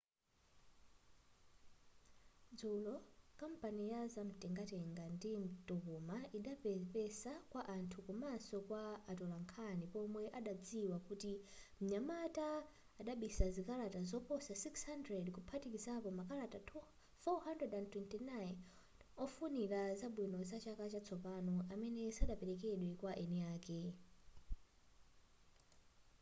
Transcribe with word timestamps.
dzulo 2.57 2.93
kampani 3.41 3.83
ya 3.93 4.01
zamtengatenga 4.13 5.05
ndi 5.15 5.31
mtokoma 5.43 6.17
idapepesa 6.37 7.33
kwa 7.51 7.61
anthu 7.75 7.97
komaso 8.07 8.55
kwa 8.69 8.83
atolankhani 9.11 9.83
pomwe 9.93 10.23
adadziwa 10.39 10.97
kuti 11.07 11.33
mnyamata 11.81 12.47
adabisa 13.01 13.45
zikalata 13.55 13.99
zoposa 14.09 14.53
600 14.63 15.31
kuphatikizapo 15.35 16.09
makalata 16.19 16.57
429 17.25 19.23
ofunirana 19.23 19.93
zabwino 19.99 20.39
za 20.49 20.57
chaka 20.63 20.85
chatsopano 20.93 21.53
amene 21.73 22.03
sanaperekedwe 22.17 22.91
kwa 23.01 23.11
eni 23.23 23.39
ake 23.53 23.79